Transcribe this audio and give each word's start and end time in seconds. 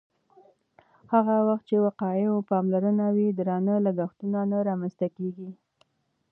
هغه 1.13 1.35
وخت 1.47 1.65
چې 1.69 1.75
وقایوي 1.85 2.47
پاملرنه 2.49 3.07
وي، 3.15 3.27
درانه 3.39 3.75
لګښتونه 3.85 4.39
نه 4.51 4.57
رامنځته 4.69 5.07
کېږي. 5.17 5.49